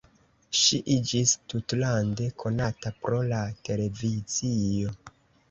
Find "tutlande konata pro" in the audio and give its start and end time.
1.53-3.21